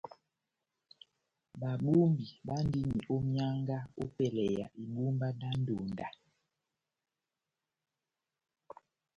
Babumbi 1.61 2.27
bandini 2.47 2.97
ó 3.13 3.15
myánga 3.29 3.77
ópɛlɛ 4.03 4.43
ya 4.57 4.67
ibumba 4.83 5.27
dá 5.41 5.49
ndonda. 5.59 6.07